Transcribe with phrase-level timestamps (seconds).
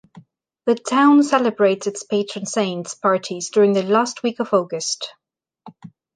[0.65, 5.13] The town celebrates its patron saints parties during the last week of August.